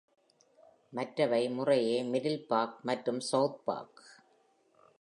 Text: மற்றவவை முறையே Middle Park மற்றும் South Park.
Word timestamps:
மற்றவவை 0.93 1.49
முறையே 1.49 2.03
Middle 2.03 2.39
Park 2.49 2.71
மற்றும் 2.81 3.21
South 3.31 3.57
Park. 3.67 3.91